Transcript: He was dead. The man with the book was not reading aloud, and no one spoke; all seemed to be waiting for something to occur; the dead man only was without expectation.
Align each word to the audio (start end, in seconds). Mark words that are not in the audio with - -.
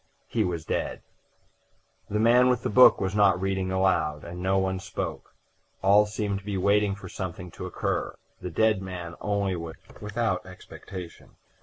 He 0.27 0.43
was 0.43 0.65
dead. 0.65 1.03
The 2.09 2.19
man 2.19 2.49
with 2.49 2.63
the 2.63 2.71
book 2.71 2.99
was 2.99 3.13
not 3.13 3.39
reading 3.39 3.71
aloud, 3.71 4.23
and 4.23 4.41
no 4.41 4.57
one 4.57 4.79
spoke; 4.79 5.35
all 5.83 6.07
seemed 6.07 6.39
to 6.39 6.43
be 6.43 6.57
waiting 6.57 6.95
for 6.95 7.07
something 7.07 7.51
to 7.51 7.67
occur; 7.67 8.15
the 8.41 8.49
dead 8.49 8.81
man 8.81 9.13
only 9.21 9.55
was 9.55 9.75
without 10.01 10.43
expectation. 10.43 11.35